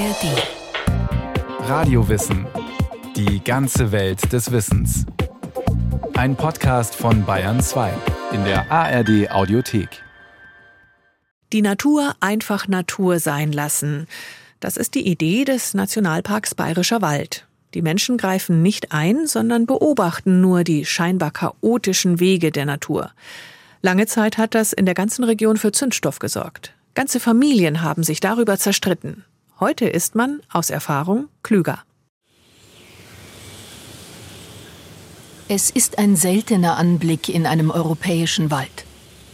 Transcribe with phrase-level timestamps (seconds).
[0.00, 1.68] ARD.
[1.68, 2.46] Radiowissen.
[3.16, 5.04] Die ganze Welt des Wissens.
[6.14, 7.92] Ein Podcast von Bayern 2
[8.32, 9.90] in der ARD Audiothek.
[11.52, 14.06] Die Natur einfach Natur sein lassen.
[14.58, 17.46] Das ist die Idee des Nationalparks Bayerischer Wald.
[17.74, 23.10] Die Menschen greifen nicht ein, sondern beobachten nur die scheinbar chaotischen Wege der Natur.
[23.82, 26.72] Lange Zeit hat das in der ganzen Region für Zündstoff gesorgt.
[26.94, 29.24] Ganze Familien haben sich darüber zerstritten.
[29.60, 31.80] Heute ist man, aus Erfahrung, klüger.
[35.48, 38.86] Es ist ein seltener Anblick in einem europäischen Wald.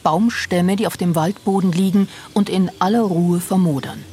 [0.03, 4.05] Baumstämme, die auf dem Waldboden liegen und in aller Ruhe vermodern.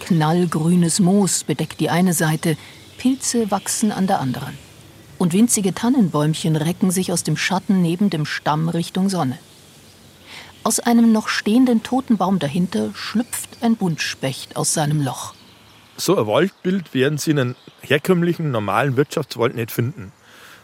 [0.00, 2.58] Knallgrünes Moos bedeckt die eine Seite,
[2.98, 4.52] Pilze wachsen an der anderen.
[5.16, 9.38] Und winzige Tannenbäumchen recken sich aus dem Schatten neben dem Stamm Richtung Sonne.
[10.62, 15.37] Aus einem noch stehenden Totenbaum dahinter schlüpft ein Buntspecht aus seinem Loch.
[16.00, 20.12] So ein Waldbild werden Sie in einem herkömmlichen, normalen Wirtschaftswald nicht finden,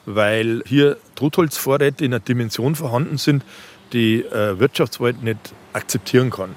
[0.06, 3.44] weil hier Totholzvorräte in einer Dimension vorhanden sind,
[3.92, 5.40] die äh, Wirtschaftswald nicht
[5.72, 6.54] akzeptieren kann.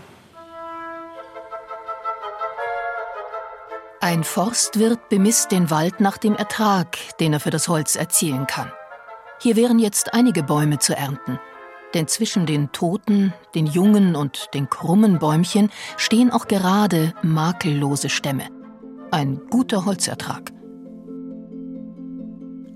[3.99, 8.71] Ein Forstwirt bemisst den Wald nach dem Ertrag, den er für das Holz erzielen kann.
[9.41, 11.39] Hier wären jetzt einige Bäume zu ernten.
[11.95, 18.56] Denn zwischen den toten, den jungen und den krummen Bäumchen stehen auch gerade makellose Stämme.
[19.11, 20.51] Ein guter Holzertrag.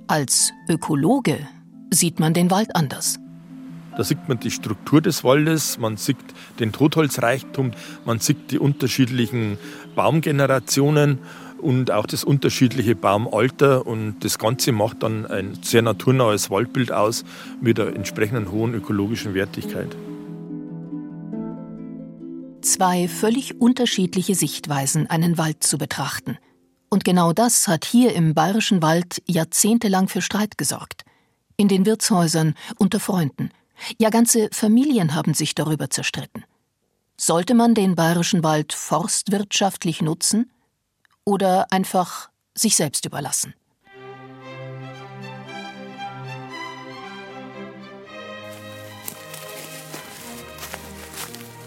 [0.07, 1.39] Als Ökologe
[1.89, 3.19] sieht man den Wald anders.
[3.97, 6.15] Da sieht man die Struktur des Waldes, man sieht
[6.59, 7.71] den Totholzreichtum,
[8.05, 9.57] man sieht die unterschiedlichen
[9.93, 11.19] Baumgenerationen
[11.57, 13.85] und auch das unterschiedliche Baumalter.
[13.85, 17.25] Und das Ganze macht dann ein sehr naturnahes Waldbild aus
[17.59, 19.95] mit einer entsprechenden hohen ökologischen Wertigkeit.
[22.71, 26.37] Zwei völlig unterschiedliche Sichtweisen, einen Wald zu betrachten.
[26.89, 31.03] Und genau das hat hier im bayerischen Wald jahrzehntelang für Streit gesorgt.
[31.57, 33.51] In den Wirtshäusern, unter Freunden.
[33.99, 36.45] Ja, ganze Familien haben sich darüber zerstritten.
[37.17, 40.49] Sollte man den bayerischen Wald forstwirtschaftlich nutzen?
[41.25, 43.53] oder einfach sich selbst überlassen.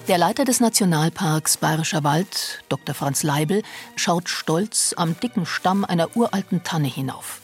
[0.06, 2.94] Der Leiter des Nationalparks Bayerischer Wald, Dr.
[2.94, 3.62] Franz Leibel,
[3.96, 7.40] schaut stolz am dicken Stamm einer uralten Tanne hinauf.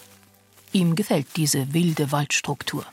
[0.71, 2.85] Ihm gefällt diese wilde Waldstruktur.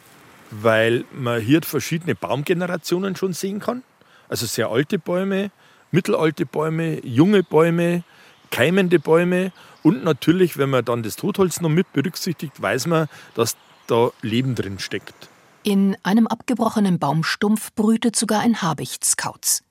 [0.51, 3.83] Weil man hier verschiedene Baumgenerationen schon sehen kann.
[4.29, 5.51] Also sehr alte Bäume,
[5.91, 8.03] mittelalte Bäume, junge Bäume,
[8.51, 9.51] keimende Bäume
[9.83, 13.57] und natürlich, wenn man dann das Totholz noch mit berücksichtigt, weiß man, dass
[13.87, 15.27] da Leben drin steckt.
[15.67, 19.63] In einem abgebrochenen Baumstumpf brütet sogar ein Habichtskauz.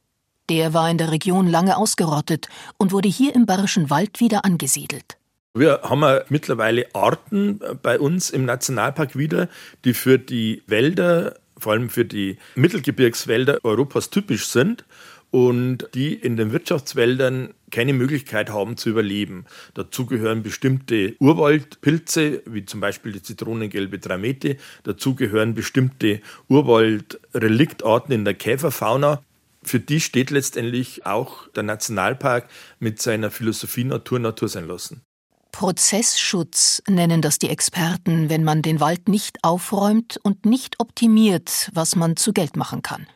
[0.51, 5.17] Der war in der Region lange ausgerottet und wurde hier im Bayerischen Wald wieder angesiedelt.
[5.55, 9.49] Wir haben ja mittlerweile Arten bei uns im Nationalpark wieder,
[9.87, 14.85] die für die Wälder, vor allem für die Mittelgebirgswälder Europas typisch sind
[15.31, 19.45] und die in den Wirtschaftswäldern keine Möglichkeit haben zu überleben.
[19.75, 24.57] Dazu gehören bestimmte Urwaldpilze, wie zum Beispiel die zitronengelbe Dramete.
[24.85, 29.23] Dazu gehören bestimmte Urwaldreliktarten in der Käferfauna.
[29.63, 32.49] Für die steht letztendlich auch der Nationalpark
[32.79, 35.03] mit seiner Philosophie Natur Natur sein lassen.
[35.51, 41.97] Prozessschutz nennen das die Experten, wenn man den Wald nicht aufräumt und nicht optimiert, was
[41.97, 43.07] man zu Geld machen kann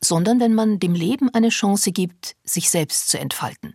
[0.00, 3.74] sondern wenn man dem Leben eine Chance gibt, sich selbst zu entfalten.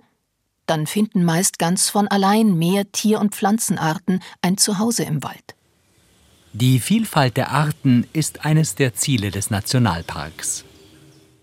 [0.66, 5.56] Dann finden meist ganz von allein mehr Tier- und Pflanzenarten ein Zuhause im Wald.
[6.54, 10.66] Die Vielfalt der Arten ist eines der Ziele des Nationalparks.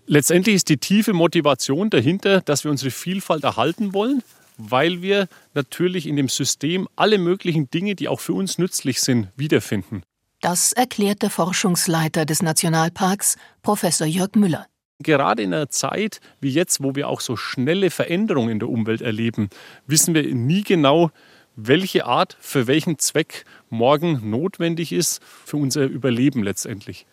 [0.07, 4.21] Letztendlich ist die tiefe Motivation dahinter, dass wir unsere Vielfalt erhalten wollen,
[4.57, 9.29] weil wir natürlich in dem System alle möglichen Dinge, die auch für uns nützlich sind,
[9.35, 10.03] wiederfinden.
[10.45, 14.67] Das erklärt der Forschungsleiter des Nationalparks, Professor Jörg Müller.
[14.99, 19.01] Gerade in einer Zeit wie jetzt, wo wir auch so schnelle Veränderungen in der Umwelt
[19.01, 19.49] erleben,
[19.87, 21.09] wissen wir nie genau,
[21.55, 27.07] welche Art für welchen Zweck morgen notwendig ist für unser Überleben letztendlich.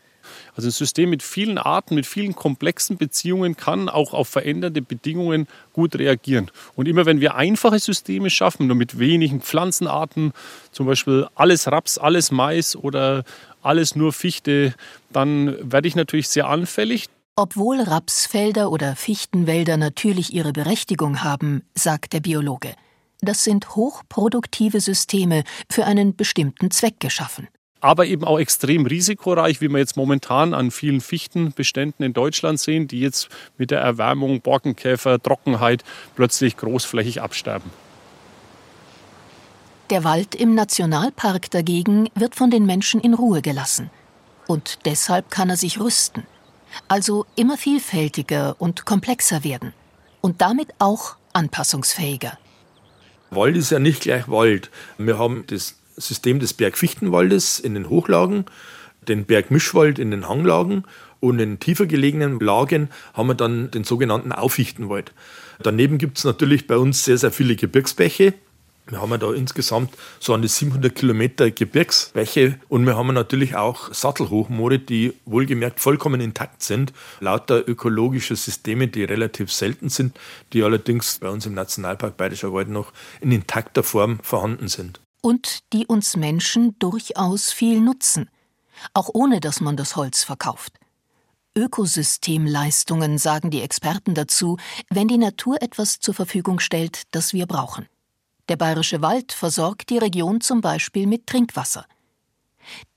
[0.56, 5.46] Also ein System mit vielen Arten, mit vielen komplexen Beziehungen kann auch auf veränderte Bedingungen
[5.72, 6.50] gut reagieren.
[6.76, 10.32] Und immer wenn wir einfache Systeme schaffen, nur mit wenigen Pflanzenarten,
[10.70, 13.24] zum Beispiel alles Raps, alles Mais oder
[13.62, 14.74] alles nur Fichte,
[15.10, 17.08] dann werde ich natürlich sehr anfällig.
[17.34, 22.74] Obwohl Rapsfelder oder Fichtenwälder natürlich ihre Berechtigung haben, sagt der Biologe,
[23.22, 27.48] das sind hochproduktive Systeme für einen bestimmten Zweck geschaffen
[27.82, 32.86] aber eben auch extrem risikoreich, wie wir jetzt momentan an vielen Fichtenbeständen in Deutschland sehen,
[32.86, 35.82] die jetzt mit der Erwärmung, Borkenkäfer, Trockenheit
[36.14, 37.70] plötzlich großflächig absterben.
[39.90, 43.90] Der Wald im Nationalpark dagegen wird von den Menschen in Ruhe gelassen.
[44.46, 46.22] Und deshalb kann er sich rüsten.
[46.86, 49.74] Also immer vielfältiger und komplexer werden.
[50.20, 52.38] Und damit auch anpassungsfähiger.
[53.30, 54.70] Wald ist ja nicht gleich Wald.
[54.98, 58.46] Wir haben das System des Bergfichtenwaldes in den Hochlagen,
[59.08, 60.84] den Bergmischwald in den Hanglagen
[61.20, 65.12] und in tiefer gelegenen Lagen haben wir dann den sogenannten Auffichtenwald.
[65.62, 68.34] Daneben gibt es natürlich bei uns sehr, sehr viele Gebirgsbäche.
[68.88, 73.94] Wir haben da insgesamt so an die 700 Kilometer Gebirgsbäche und wir haben natürlich auch
[73.94, 80.18] Sattelhochmoore, die wohlgemerkt vollkommen intakt sind, lauter ökologische Systeme, die relativ selten sind,
[80.52, 85.00] die allerdings bei uns im Nationalpark Bayerischer Wald noch in intakter Form vorhanden sind.
[85.22, 88.28] Und die uns Menschen durchaus viel nutzen,
[88.92, 90.78] auch ohne dass man das Holz verkauft.
[91.54, 94.58] Ökosystemleistungen sagen die Experten dazu,
[94.90, 97.86] wenn die Natur etwas zur Verfügung stellt, das wir brauchen.
[98.48, 101.86] Der bayerische Wald versorgt die Region zum Beispiel mit Trinkwasser.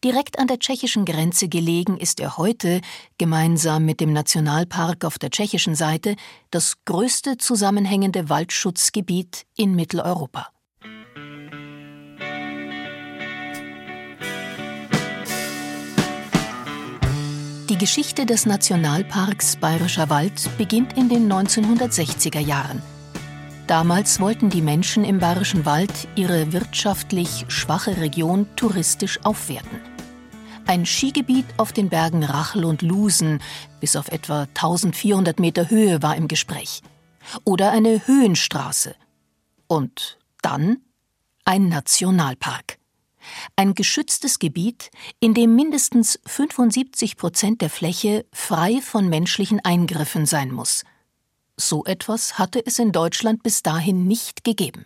[0.04, 2.82] Direkt an der tschechischen Grenze gelegen ist er heute,
[3.18, 6.16] gemeinsam mit dem Nationalpark auf der tschechischen Seite,
[6.52, 10.55] das größte zusammenhängende Waldschutzgebiet in Mitteleuropa.
[17.76, 22.82] Die Geschichte des Nationalparks Bayerischer Wald beginnt in den 1960er Jahren.
[23.68, 29.82] Damals wollten die Menschen im Bayerischen Wald ihre wirtschaftlich schwache Region touristisch aufwerten.
[30.66, 33.42] Ein Skigebiet auf den Bergen Rachel und Lusen
[33.82, 36.82] bis auf etwa 1400 Meter Höhe war im Gespräch.
[37.44, 38.96] Oder eine Höhenstraße.
[39.68, 40.78] Und dann
[41.44, 42.78] ein Nationalpark.
[43.56, 50.52] Ein geschütztes Gebiet, in dem mindestens 75 Prozent der Fläche frei von menschlichen Eingriffen sein
[50.52, 50.84] muss.
[51.58, 54.86] So etwas hatte es in Deutschland bis dahin nicht gegeben.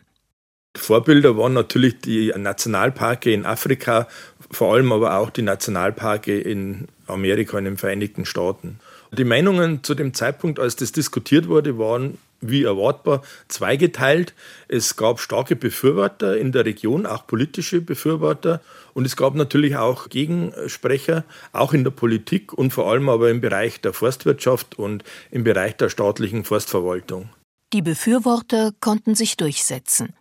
[0.75, 4.07] Vorbilder waren natürlich die Nationalparke in Afrika,
[4.51, 8.79] vor allem aber auch die Nationalparke in Amerika, in den Vereinigten Staaten.
[9.11, 14.33] Die Meinungen zu dem Zeitpunkt, als das diskutiert wurde, waren wie erwartbar zweigeteilt.
[14.67, 18.61] Es gab starke Befürworter in der Region, auch politische Befürworter.
[18.93, 23.41] Und es gab natürlich auch Gegensprecher, auch in der Politik und vor allem aber im
[23.41, 27.29] Bereich der Forstwirtschaft und im Bereich der staatlichen Forstverwaltung.
[27.71, 30.13] Die Befürworter konnten sich durchsetzen.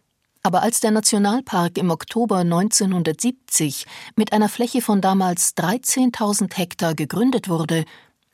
[0.43, 3.87] Aber als der Nationalpark im Oktober 1970
[4.17, 7.85] mit einer Fläche von damals 13.000 Hektar gegründet wurde,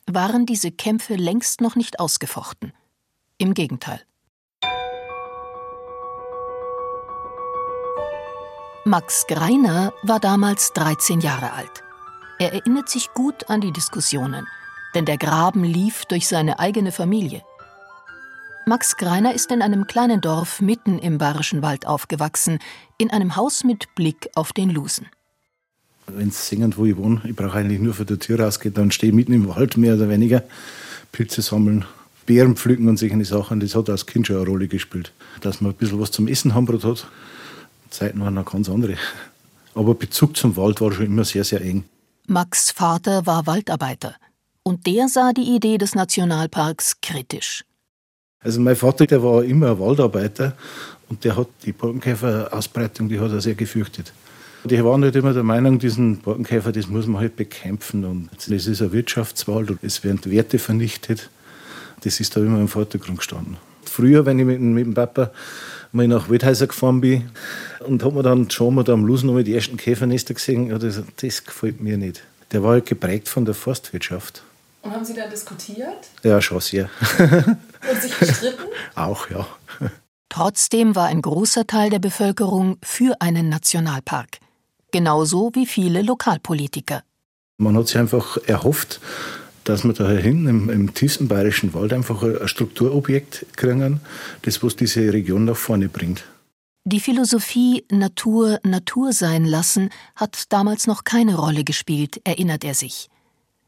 [0.06, 2.72] waren diese Kämpfe längst noch nicht ausgefochten.
[3.38, 4.00] Im Gegenteil.
[8.84, 11.82] Max Greiner war damals 13 Jahre alt.
[12.38, 14.46] Er erinnert sich gut an die Diskussionen,
[14.94, 17.42] denn der Graben lief durch seine eigene Familie.
[18.66, 22.60] Max Greiner ist in einem kleinen Dorf mitten im Bayerischen Wald aufgewachsen,
[22.98, 25.08] in einem Haus mit Blick auf den Lusen.
[26.06, 28.92] Wenn es singend, wo ich wohne, ich brauche eigentlich nur vor der Tür rausgehen, dann
[28.92, 30.44] stehe ich mitten im Wald, mehr oder weniger,
[31.10, 31.84] Pilze sammeln,
[32.26, 33.60] Beeren pflücken und solche Sachen.
[33.60, 35.12] Das hat als Kind schon eine Rolle gespielt.
[35.40, 37.06] Dass man ein bisschen was zum Essen haben hat,
[37.90, 38.96] Zeiten waren noch ganz andere.
[39.74, 41.84] Aber Bezug zum Wald war schon immer sehr, sehr eng.
[42.26, 44.14] Max Vater war Waldarbeiter
[44.62, 47.64] und der sah die Idee des Nationalparks kritisch.
[48.40, 50.56] Also mein Vater, der war immer ein Waldarbeiter
[51.08, 54.12] und der hat die Borkenkäferausbreitung, die hat er sehr gefürchtet.
[54.64, 58.04] Die waren halt immer der Meinung, diesen Borkenkäfer, das muss man halt bekämpfen.
[58.04, 61.28] Und es ist ein Wirtschaftswald und es werden Werte vernichtet.
[62.04, 63.56] Das ist da immer im Vordergrund gestanden.
[63.84, 65.30] Früher, wenn ich mit, mit dem Papa
[65.92, 67.30] mal nach Wildhäuser gefahren bin
[67.86, 71.02] und hat man dann schon mal da am Lusen die ersten Käfernester gesehen, ja, das,
[71.20, 72.22] das gefällt mir nicht.
[72.52, 74.42] Der war halt geprägt von der Forstwirtschaft.
[74.82, 76.08] Und haben Sie da diskutiert?
[76.22, 76.90] Ja, schon sehr.
[77.18, 78.64] Und sich gestritten?
[78.94, 79.46] Auch, ja.
[80.28, 84.40] Trotzdem war ein großer Teil der Bevölkerung für einen Nationalpark
[84.94, 87.02] genauso wie viele Lokalpolitiker.
[87.58, 89.00] Man hat sich einfach erhofft,
[89.64, 94.00] dass wir dahin im, im tiefsten bayerischen Wald einfach ein Strukturobjekt kriegen,
[94.42, 96.24] das was diese Region nach vorne bringt.
[96.86, 103.08] Die Philosophie Natur Natur sein lassen hat damals noch keine Rolle gespielt, erinnert er sich.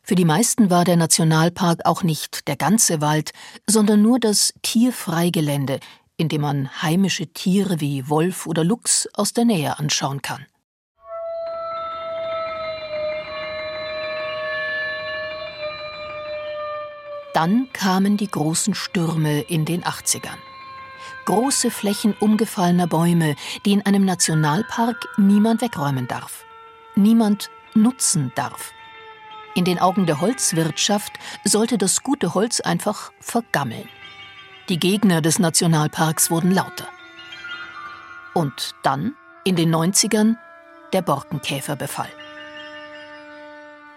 [0.02, 3.32] Für die meisten war der Nationalpark auch nicht der ganze Wald,
[3.66, 5.80] sondern nur das Tierfreigelände,
[6.16, 10.46] in dem man heimische Tiere wie Wolf oder Luchs aus der Nähe anschauen kann.
[17.36, 20.38] Dann kamen die großen Stürme in den 80ern.
[21.26, 26.46] Große Flächen umgefallener Bäume, die in einem Nationalpark niemand wegräumen darf.
[26.94, 28.72] Niemand nutzen darf.
[29.54, 31.12] In den Augen der Holzwirtschaft
[31.44, 33.90] sollte das gute Holz einfach vergammeln.
[34.70, 36.88] Die Gegner des Nationalparks wurden lauter.
[38.32, 39.14] Und dann
[39.44, 40.36] In den 90ern
[40.94, 42.08] der Borkenkäferbefall.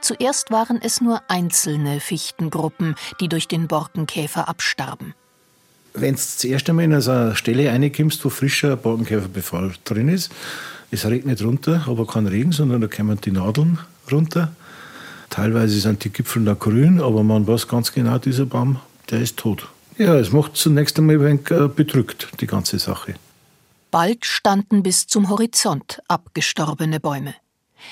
[0.01, 5.13] Zuerst waren es nur einzelne Fichtengruppen, die durch den Borkenkäfer abstarben.
[5.93, 10.31] Wenn du das erste Mal in so eine Stelle reinkommst, wo frischer Borkenkäferbefall drin ist,
[10.91, 13.79] es regnet runter, aber kein Regen, sondern da kommen die Nadeln
[14.11, 14.51] runter.
[15.29, 18.79] Teilweise sind die Gipfel noch grün, aber man weiß ganz genau, dieser Baum,
[19.11, 19.67] der ist tot.
[19.97, 23.15] Ja, es macht zunächst einmal ein wenig äh, bedrückt, die ganze Sache.
[23.91, 27.35] Bald standen bis zum Horizont abgestorbene Bäume.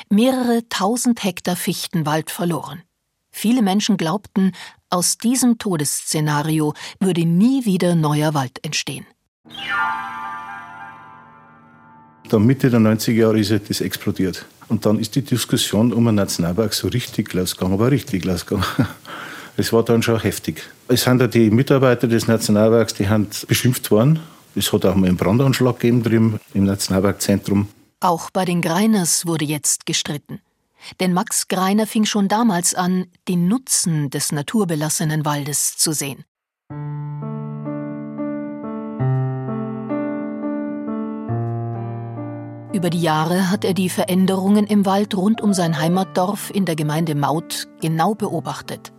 [0.10, 2.84] Mehrere tausend Hektar Fichtenwald verloren.
[3.32, 4.54] Viele Menschen glaubten,
[4.90, 9.06] aus diesem Todesszenario würde nie wieder neuer Wald entstehen.
[12.30, 14.46] Dann Mitte der 90er Jahre ist das explodiert.
[14.70, 18.66] Und dann ist die Diskussion um den Nationalpark so richtig losgegangen, aber richtig losgegangen.
[19.60, 20.62] Es war dann schon heftig.
[20.88, 24.20] Es sind ja die Mitarbeiter des Nationalparks, die haben beschimpft worden.
[24.54, 27.68] Es hat auch mal einen Brandanschlag gegeben drin im Nationalparkzentrum.
[28.00, 30.40] Auch bei den Greiners wurde jetzt gestritten.
[31.00, 36.24] Denn Max Greiner fing schon damals an, den Nutzen des naturbelassenen Waldes zu sehen.
[42.72, 46.76] Über die Jahre hat er die Veränderungen im Wald rund um sein Heimatdorf in der
[46.76, 48.92] Gemeinde Maut genau beobachtet.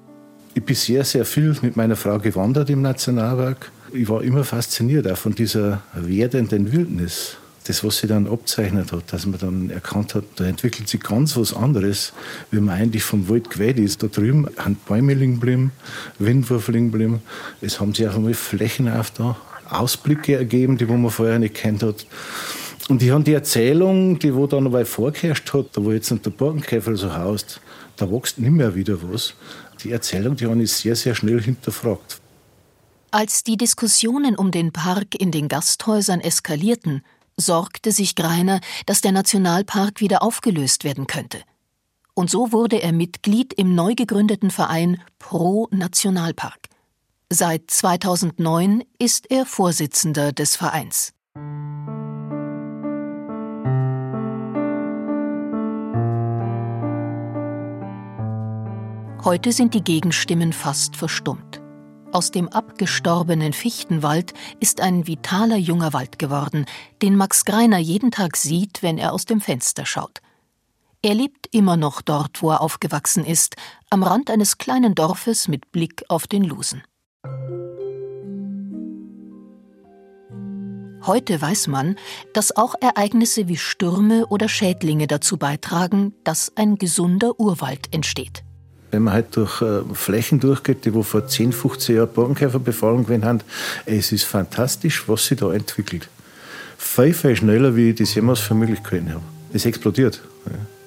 [0.54, 3.70] Ich bin sehr, sehr viel mit meiner Frau gewandert im Nationalpark.
[3.92, 7.36] Ich war immer fasziniert auch von dieser werdenden Wildnis.
[7.68, 11.36] Das, was sie dann abzeichnet hat, dass man dann erkannt hat, da entwickelt sich ganz
[11.36, 12.14] was anderes,
[12.50, 14.02] wie man eigentlich vom Wald gewählt ist.
[14.02, 15.72] Da drüben haben Bäume liegen geblieben,
[16.18, 17.20] Windwurf liegen geblieben.
[17.60, 19.36] Es haben sich auch einmal Flächen auf da,
[19.68, 22.06] Ausblicke ergeben, die man vorher nicht kennt hat.
[22.88, 26.30] Und ich habe die Erzählung, die wo dann noch vorgeherrscht hat, da wo jetzt der
[26.30, 27.60] Borkenkäfer so haust,
[27.98, 29.34] da wächst nicht mehr wieder was.
[29.84, 32.18] Die Erzählung, die habe ich sehr, sehr schnell hinterfragt.
[33.10, 37.02] Als die Diskussionen um den Park in den Gasthäusern eskalierten,
[37.38, 41.40] sorgte sich Greiner, dass der Nationalpark wieder aufgelöst werden könnte.
[42.14, 46.68] Und so wurde er Mitglied im neu gegründeten Verein Pro Nationalpark.
[47.30, 51.12] Seit 2009 ist er Vorsitzender des Vereins.
[59.24, 61.57] Heute sind die Gegenstimmen fast verstummt.
[62.10, 66.64] Aus dem abgestorbenen Fichtenwald ist ein vitaler junger Wald geworden,
[67.02, 70.20] den Max Greiner jeden Tag sieht, wenn er aus dem Fenster schaut.
[71.02, 73.56] Er lebt immer noch dort, wo er aufgewachsen ist,
[73.90, 76.82] am Rand eines kleinen Dorfes mit Blick auf den Lusen.
[81.06, 81.96] Heute weiß man,
[82.32, 88.44] dass auch Ereignisse wie Stürme oder Schädlinge dazu beitragen, dass ein gesunder Urwald entsteht.
[88.90, 93.24] Wenn man halt durch äh, Flächen durchgeht, die wo vor 10, 15 Jahren Borkenkäferbefallung gewesen
[93.24, 93.40] haben,
[93.84, 96.08] es ist fantastisch, was sich da entwickelt.
[96.78, 99.22] Viel, viel schneller, wie ich das jemals für möglich gehalten habe.
[99.52, 100.22] Es explodiert.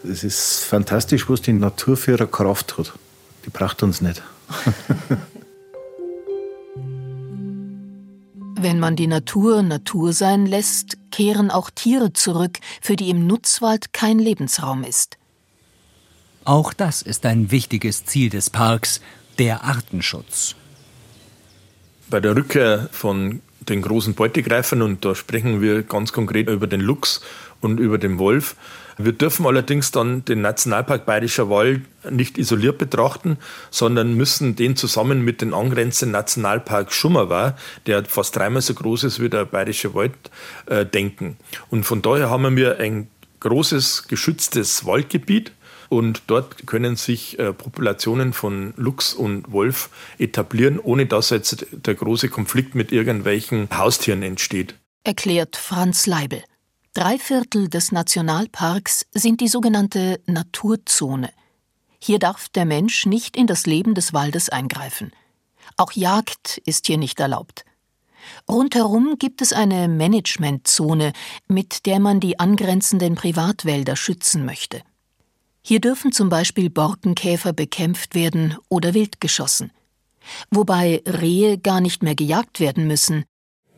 [0.04, 2.94] Es ist fantastisch, was die Natur für ihre Kraft hat.
[3.46, 4.22] Die braucht uns nicht.
[8.60, 13.92] Wenn man die Natur Natur sein lässt, kehren auch Tiere zurück, für die im Nutzwald
[13.92, 15.18] kein Lebensraum ist.
[16.44, 19.00] Auch das ist ein wichtiges Ziel des Parks,
[19.38, 20.56] der Artenschutz.
[22.10, 26.82] Bei der Rückkehr von den großen Beutegreifern, und da sprechen wir ganz konkret über den
[26.82, 27.22] Luchs
[27.62, 28.56] und über den Wolf.
[28.98, 33.38] Wir dürfen allerdings dann den Nationalpark Bayerischer Wald nicht isoliert betrachten,
[33.70, 37.56] sondern müssen den zusammen mit dem angrenzenden Nationalpark Schummerwar,
[37.86, 40.14] der fast dreimal so groß ist wie der Bayerische Wald,
[40.66, 41.38] äh, denken.
[41.70, 45.52] Und von daher haben wir ein großes geschütztes Waldgebiet,
[45.92, 51.96] und dort können sich äh, Populationen von Luchs und Wolf etablieren, ohne dass jetzt der
[51.96, 54.76] große Konflikt mit irgendwelchen Haustieren entsteht.
[55.04, 56.44] Erklärt Franz Leibel.
[56.94, 61.30] Drei Viertel des Nationalparks sind die sogenannte Naturzone.
[62.00, 65.12] Hier darf der Mensch nicht in das Leben des Waldes eingreifen.
[65.76, 67.66] Auch Jagd ist hier nicht erlaubt.
[68.50, 71.12] Rundherum gibt es eine Managementzone,
[71.50, 74.84] mit der man die angrenzenden Privatwälder schützen möchte.
[75.64, 79.72] Hier dürfen zum Beispiel Borkenkäfer bekämpft werden oder wild geschossen.
[80.50, 83.26] Wobei Rehe gar nicht mehr gejagt werden müssen.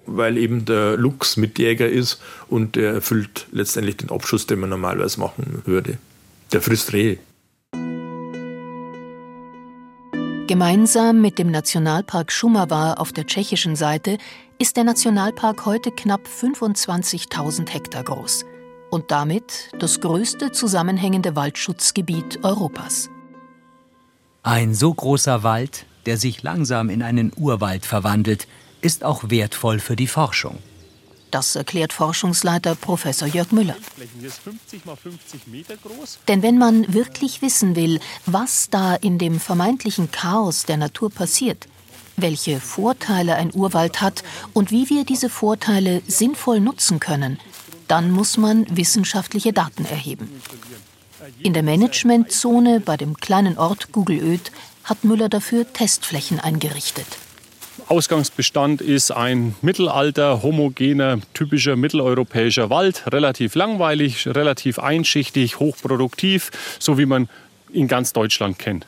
[0.05, 5.19] Weil eben der Luchs Mitjäger ist und der erfüllt letztendlich den Abschuss, den man normalerweise
[5.19, 5.97] machen würde.
[6.51, 7.19] Der frisst Rehe.
[10.47, 14.17] Gemeinsam mit dem Nationalpark Šumava auf der tschechischen Seite
[14.59, 18.45] ist der Nationalpark heute knapp 25.000 Hektar groß
[18.93, 23.09] und damit das größte zusammenhängende Waldschutzgebiet Europas.
[24.43, 28.47] Ein so großer Wald, der sich langsam in einen Urwald verwandelt,
[28.81, 30.59] ist auch wertvoll für die Forschung.
[31.31, 33.75] Das erklärt Forschungsleiter Professor Jörg Müller.
[36.27, 41.67] Denn wenn man wirklich wissen will, was da in dem vermeintlichen Chaos der Natur passiert,
[42.15, 44.23] welche Vorteile ein Urwald hat
[44.53, 47.39] und wie wir diese Vorteile sinnvoll nutzen können,
[47.93, 50.27] dann muss man wissenschaftliche Daten erheben.
[51.43, 54.51] In der Managementzone bei dem kleinen Ort Gugelöd
[54.83, 57.05] hat Müller dafür Testflächen eingerichtet.
[57.89, 63.03] Ausgangsbestand ist ein mittelalter, homogener, typischer mitteleuropäischer Wald.
[63.13, 67.29] Relativ langweilig, relativ einschichtig, hochproduktiv, so wie man
[67.71, 68.87] in ganz Deutschland kennt.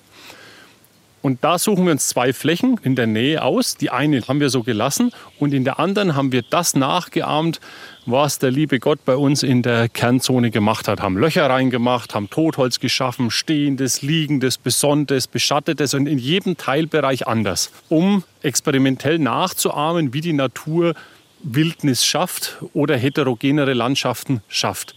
[1.26, 3.78] Und da suchen wir uns zwei Flächen in der Nähe aus.
[3.78, 7.60] Die eine haben wir so gelassen und in der anderen haben wir das nachgeahmt,
[8.06, 11.02] was der liebe Gott bei uns in der Kernzone gemacht hat.
[11.02, 17.72] Haben Löcher reingemacht, haben Totholz geschaffen, stehendes, liegendes, besonntes, beschattetes und in jedem Teilbereich anders,
[17.90, 20.94] um experimentell nachzuahmen, wie die Natur
[21.42, 24.94] Wildnis schafft oder heterogenere Landschaften schafft.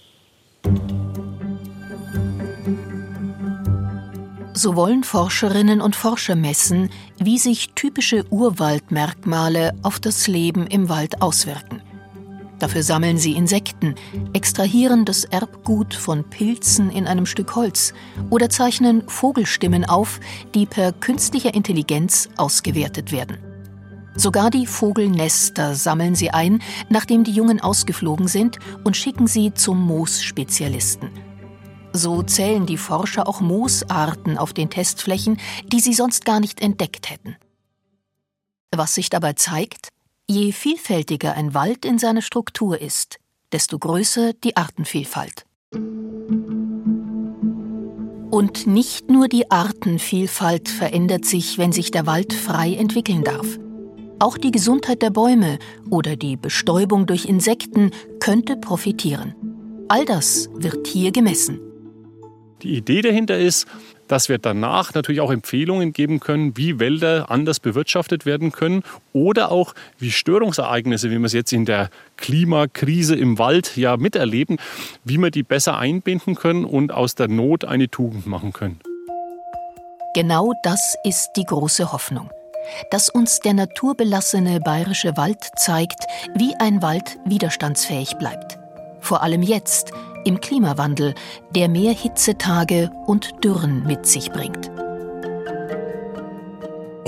[4.60, 11.22] So wollen Forscherinnen und Forscher messen, wie sich typische Urwaldmerkmale auf das Leben im Wald
[11.22, 11.80] auswirken.
[12.58, 13.94] Dafür sammeln sie Insekten,
[14.32, 17.94] extrahieren das Erbgut von Pilzen in einem Stück Holz
[18.30, 20.18] oder zeichnen Vogelstimmen auf,
[20.56, 23.38] die per künstlicher Intelligenz ausgewertet werden.
[24.16, 29.80] Sogar die Vogelnester sammeln sie ein, nachdem die Jungen ausgeflogen sind, und schicken sie zum
[29.80, 31.27] Moosspezialisten.
[31.92, 37.11] So zählen die Forscher auch Moosarten auf den Testflächen, die sie sonst gar nicht entdeckt
[37.11, 37.37] hätten.
[38.75, 39.88] Was sich dabei zeigt,
[40.28, 43.18] je vielfältiger ein Wald in seiner Struktur ist,
[43.52, 45.47] desto größer die Artenvielfalt.
[48.30, 53.59] Und nicht nur die Artenvielfalt verändert sich, wenn sich der Wald frei entwickeln darf.
[54.21, 55.59] Auch die Gesundheit der Bäume
[55.90, 57.90] oder die Bestäubung durch Insekten
[58.21, 59.35] könnte profitieren.
[59.88, 61.67] All das wird hier gemessen.
[62.62, 63.66] Die Idee dahinter ist,
[64.09, 69.53] dass wir danach natürlich auch Empfehlungen geben können, wie Wälder anders bewirtschaftet werden können oder
[69.53, 74.59] auch wie Störungsereignisse, wie wir es jetzt in der Klimakrise im Wald ja miterleben,
[75.05, 78.81] wie wir die besser einbinden können und aus der Not eine Tugend machen können.
[80.14, 82.31] Genau das ist die große Hoffnung.
[82.90, 88.59] Dass uns der naturbelassene bayerische Wald zeigt, wie ein Wald widerstandsfähig bleibt.
[89.01, 89.92] Vor allem jetzt,
[90.28, 91.14] im Klimawandel,
[91.54, 94.70] der mehr Hitzetage und Dürren mit sich bringt.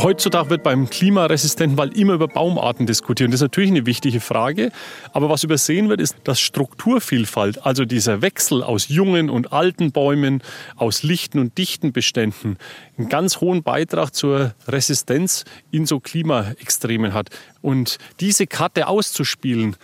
[0.02, 3.28] Heutzutage wird beim klimaresistenten Wald immer über Baumarten diskutiert.
[3.28, 4.72] Das ist natürlich eine wichtige Frage.
[5.12, 10.42] Aber was übersehen wird, ist, dass Strukturvielfalt, also dieser Wechsel aus jungen und alten Bäumen,
[10.76, 12.56] aus lichten und dichten Beständen,
[12.96, 17.28] einen ganz hohen Beitrag zur Resistenz in so Klimaextremen hat.
[17.60, 19.76] Und diese Karte auszuspielen,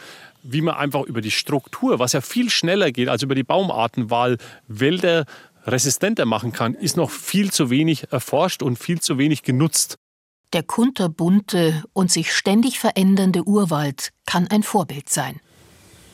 [0.49, 4.39] wie man einfach über die Struktur, was ja viel schneller geht als über die Baumartenwahl,
[4.69, 5.25] Wälder
[5.67, 9.97] resistenter machen kann, ist noch viel zu wenig erforscht und viel zu wenig genutzt.
[10.53, 15.41] Der kunterbunte und sich ständig verändernde Urwald kann ein Vorbild sein.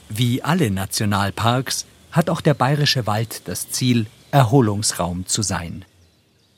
[0.09, 5.85] Wie alle Nationalparks hat auch der bayerische Wald das Ziel, Erholungsraum zu sein.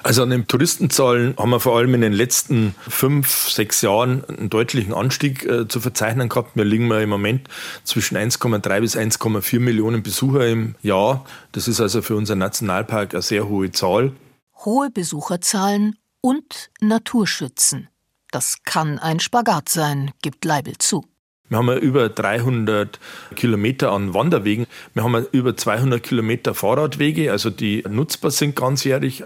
[0.04, 4.50] Also an den Touristenzahlen haben wir vor allem in den letzten fünf, sechs Jahren einen
[4.50, 6.56] deutlichen Anstieg äh, zu verzeichnen gehabt.
[6.56, 7.48] Wir liegen im Moment
[7.84, 11.24] zwischen 1,3 bis 1,4 Millionen Besucher im Jahr.
[11.52, 14.12] Das ist also für unseren Nationalpark eine sehr hohe Zahl.
[14.66, 17.88] Hohe Besucherzahlen und Naturschützen.
[18.30, 21.06] Das kann ein Spagat sein, gibt Leibel zu.
[21.50, 22.98] Wir haben über 300
[23.36, 24.66] Kilometer an Wanderwegen.
[24.94, 29.24] Wir haben über 200 Kilometer Fahrradwege, also die nutzbar sind ganzjährig.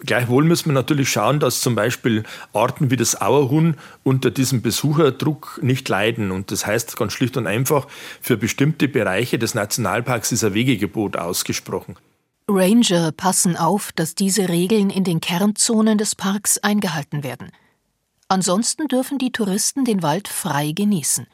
[0.00, 5.60] Gleichwohl müssen wir natürlich schauen, dass zum Beispiel Arten wie das Auerhuhn unter diesem Besucherdruck
[5.62, 6.32] nicht leiden.
[6.32, 7.86] Und das heißt ganz schlicht und einfach,
[8.20, 11.96] für bestimmte Bereiche des Nationalparks ist ein Wegegebot ausgesprochen.
[12.48, 17.52] Ranger passen auf, dass diese Regeln in den Kernzonen des Parks eingehalten werden.
[18.28, 21.26] Ansonsten dürfen die Touristen den Wald frei genießen.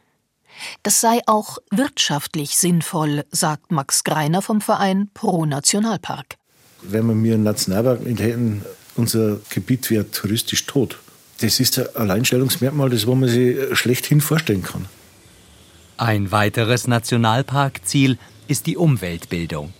[0.82, 6.40] Das sei auch wirtschaftlich sinnvoll, sagt Max Greiner vom Verein Pro Nationalpark
[6.82, 8.64] wenn wir mir einen Nationalpark hätten,
[8.96, 10.98] unser Gebiet wäre touristisch tot.
[11.40, 14.86] Das ist ein Alleinstellungsmerkmal, das wo man sich schlechthin vorstellen kann.
[15.96, 19.72] Ein weiteres Nationalparkziel ist die Umweltbildung.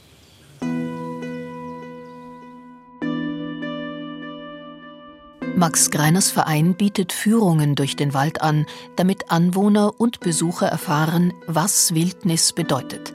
[5.61, 8.65] Max Greiners Verein bietet Führungen durch den Wald an,
[8.97, 13.13] damit Anwohner und Besucher erfahren, was Wildnis bedeutet.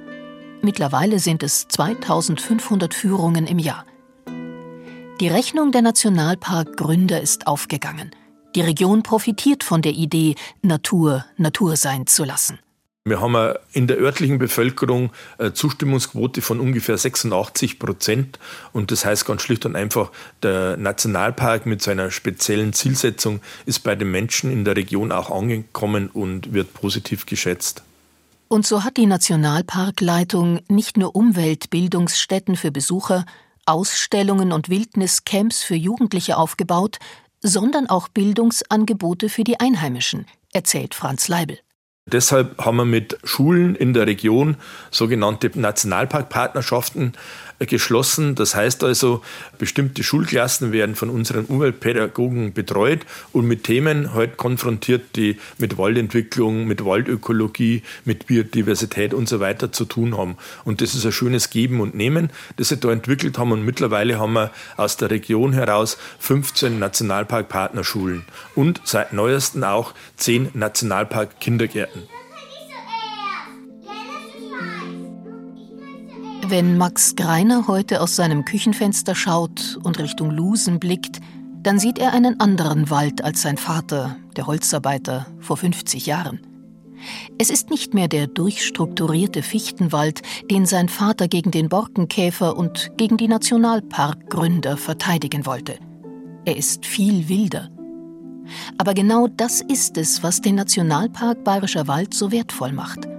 [0.62, 3.84] Mittlerweile sind es 2500 Führungen im Jahr.
[5.20, 8.12] Die Rechnung der Nationalparkgründer ist aufgegangen.
[8.54, 12.60] Die Region profitiert von der Idee, Natur Natur sein zu lassen.
[13.08, 18.40] Wir haben in der örtlichen Bevölkerung eine Zustimmungsquote von ungefähr 86 Prozent.
[18.74, 23.96] Und das heißt ganz schlicht und einfach, der Nationalpark mit seiner speziellen Zielsetzung ist bei
[23.96, 27.84] den Menschen in der Region auch angekommen und wird positiv geschätzt.
[28.48, 33.28] Und so hat die Nationalparkleitung nicht nur Umweltbildungsstätten für Besucher,
[33.68, 36.98] Ausstellungen und Wildniscamps für Jugendliche aufgebaut,
[37.40, 41.60] sondern auch Bildungsangebote für die Einheimischen, erzählt Franz Leibel.
[42.12, 44.58] Deshalb haben wir mit Schulen in der Region
[44.92, 47.14] sogenannte Nationalparkpartnerschaften
[47.60, 48.36] geschlossen.
[48.36, 49.22] Das heißt also,
[49.58, 56.66] bestimmte Schulklassen werden von unseren Umweltpädagogen betreut und mit Themen halt konfrontiert, die mit Waldentwicklung,
[56.68, 60.38] mit Waldökologie, mit Biodiversität und so weiter zu tun haben.
[60.64, 63.52] Und das ist ein schönes Geben und Nehmen, das sie da entwickelt haben.
[63.52, 70.50] Und mittlerweile haben wir aus der Region heraus 15 Nationalparkpartnerschulen und seit neuestem auch 10
[70.54, 72.04] Nationalpark-Kindergärten.
[76.48, 81.20] Wenn Max Greiner heute aus seinem Küchenfenster schaut und Richtung Lusen blickt,
[81.64, 86.40] dann sieht er einen anderen Wald als sein Vater, der Holzarbeiter, vor 50 Jahren.
[87.40, 93.18] Es ist nicht mehr der durchstrukturierte Fichtenwald, den sein Vater gegen den Borkenkäfer und gegen
[93.18, 95.80] die Nationalparkgründer verteidigen wollte.
[96.46, 97.70] Er ist viel wilder.
[98.78, 103.15] Aber genau das ist es, was den Nationalpark Bayerischer Wald so wertvoll macht.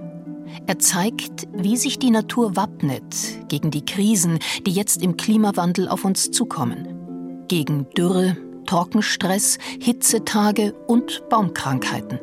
[0.67, 6.03] Er zeigt, wie sich die Natur wappnet gegen die Krisen, die jetzt im Klimawandel auf
[6.03, 7.45] uns zukommen.
[7.47, 12.19] Gegen Dürre, Trockenstress, Hitzetage und Baumkrankheiten.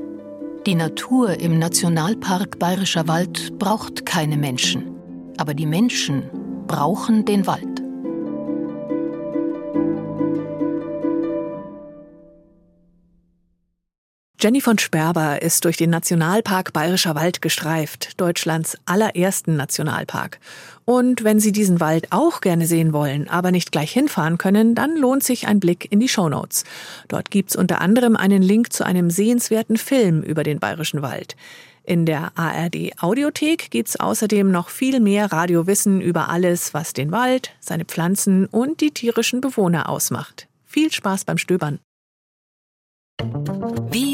[0.67, 4.95] Die Natur im Nationalpark Bayerischer Wald braucht keine Menschen.
[5.39, 6.25] Aber die Menschen
[6.67, 7.84] brauchen den Wald.
[14.45, 20.39] Jenny von Sperber ist durch den Nationalpark Bayerischer Wald gestreift, Deutschlands allerersten Nationalpark.
[20.85, 24.99] Und wenn Sie diesen Wald auch gerne sehen wollen, aber nicht gleich hinfahren können, dann
[24.99, 26.65] lohnt sich ein Blick in die Shownotes.
[27.09, 31.37] Dort gibt's unter anderem einen Link zu einem sehenswerten Film über den Bayerischen Wald.
[31.83, 37.53] In der ARD Audiothek gibt's außerdem noch viel mehr Radiowissen über alles, was den Wald,
[37.61, 40.49] seine Pflanzen und die tierischen Bewohner ausmacht.
[40.67, 41.79] Viel Spaß beim Stöbern.
[43.91, 44.14] Wie